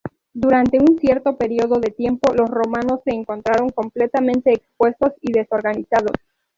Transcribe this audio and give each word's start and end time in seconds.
Durante 0.33 0.79
un 0.79 0.97
cierto 0.97 1.37
periodo 1.37 1.79
de 1.79 1.91
tiempo, 1.91 2.33
los 2.33 2.49
romanos 2.49 3.01
se 3.05 3.11
encontraron 3.13 3.69
completamente 3.69 4.51
expuestos 4.51 5.11
y 5.21 5.31
desorganizados. 5.31 6.13